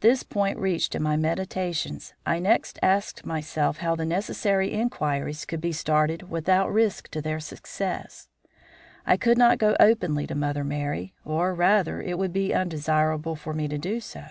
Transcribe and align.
This 0.00 0.22
point 0.22 0.58
reached 0.58 0.94
in 0.94 1.02
my 1.02 1.18
meditations, 1.18 2.14
I 2.24 2.38
next 2.38 2.78
asked 2.82 3.26
myself 3.26 3.76
how 3.80 3.94
the 3.96 4.06
necessary 4.06 4.72
inquiries 4.72 5.44
could 5.44 5.60
be 5.60 5.72
started 5.74 6.30
without 6.30 6.72
risk 6.72 7.10
to 7.10 7.20
their 7.20 7.38
success. 7.38 8.28
I 9.06 9.18
could 9.18 9.36
not 9.36 9.58
go 9.58 9.76
openly 9.78 10.26
to 10.26 10.34
Mother 10.34 10.64
Merry, 10.64 11.12
or, 11.22 11.52
rather, 11.54 12.00
it 12.00 12.16
would 12.16 12.32
be 12.32 12.54
undesirable 12.54 13.36
for 13.36 13.52
me 13.52 13.68
to 13.68 13.76
do 13.76 14.00
so. 14.00 14.24